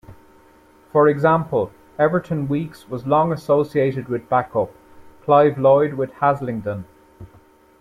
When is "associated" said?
3.31-4.07